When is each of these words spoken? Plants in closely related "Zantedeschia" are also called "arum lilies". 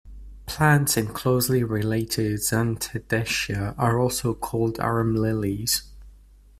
Plants 0.47 0.97
in 0.97 1.09
closely 1.09 1.63
related 1.63 2.39
"Zantedeschia" 2.39 3.75
are 3.77 3.99
also 3.99 4.33
called 4.33 4.79
"arum 4.79 5.15
lilies". 5.15 5.83